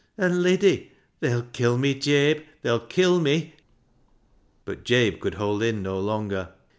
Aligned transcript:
An' 0.17 0.41
Liddy!— 0.41 0.91
they'll 1.19 1.43
kill 1.43 1.77
me, 1.77 1.93
Jabe, 1.93 2.41
they'll 2.63 2.79
kill 2.87 3.19
me." 3.19 3.53
But 4.65 4.83
Jabe 4.83 5.17
could 5.17 5.35
hold 5.35 5.61
in 5.61 5.83
no 5.83 5.99
longer. 5.99 6.53